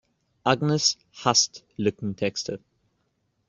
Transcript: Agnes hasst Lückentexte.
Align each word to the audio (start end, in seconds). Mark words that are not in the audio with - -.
Agnes 0.43 0.97
hasst 1.13 1.63
Lückentexte. 1.77 2.59